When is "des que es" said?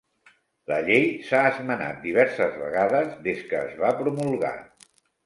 3.29-3.77